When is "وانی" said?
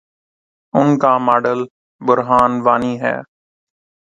2.65-2.93